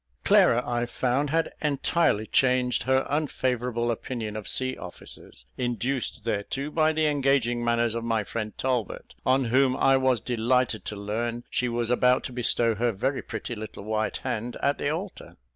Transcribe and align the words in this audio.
Clara 0.23 0.67
I 0.67 0.87
found 0.87 1.29
had 1.29 1.53
entirely 1.61 2.25
changed 2.25 2.81
her 2.89 3.05
unfavourable 3.07 3.91
opinion 3.91 4.35
of 4.35 4.47
sea 4.47 4.75
officers, 4.75 5.45
induced 5.57 6.23
thereto 6.25 6.71
by 6.71 6.91
the 6.91 7.05
engaging 7.05 7.63
manners 7.63 7.93
of 7.93 8.03
my 8.03 8.23
friend 8.23 8.57
Talbot, 8.57 9.13
on 9.27 9.43
whom 9.53 9.77
I 9.77 9.97
was 9.97 10.19
delighted 10.19 10.85
to 10.85 10.95
learn 10.95 11.43
she 11.51 11.69
was 11.69 11.91
about 11.91 12.23
to 12.23 12.33
bestow 12.33 12.73
her 12.73 12.91
very 12.91 13.21
pretty 13.21 13.53
little 13.53 13.83
white 13.83 14.17
hand 14.25 14.57
at 14.63 14.79
the 14.79 14.89
altar. 14.89 15.37